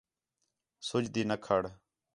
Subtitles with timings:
[0.87, 1.63] سُڄ تی نہ کھڑ